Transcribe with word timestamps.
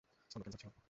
স্তন 0.31 0.41
ক্যান্সার 0.41 0.61
ছিল। 0.63 0.71